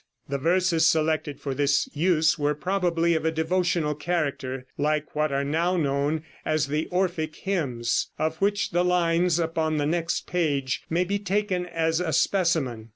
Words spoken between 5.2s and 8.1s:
are now known as the Orphic hymns,